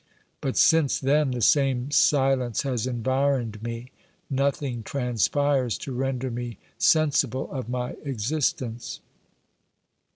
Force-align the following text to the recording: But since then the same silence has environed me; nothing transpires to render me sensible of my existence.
But 0.41 0.57
since 0.57 0.97
then 0.99 1.29
the 1.29 1.43
same 1.43 1.91
silence 1.91 2.63
has 2.63 2.87
environed 2.87 3.61
me; 3.61 3.91
nothing 4.31 4.81
transpires 4.81 5.77
to 5.77 5.93
render 5.93 6.31
me 6.31 6.57
sensible 6.79 7.51
of 7.51 7.69
my 7.69 7.91
existence. 8.03 8.99